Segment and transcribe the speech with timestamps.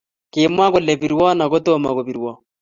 [0.31, 2.31] Kimwa kole pirwo akotomo kopirwo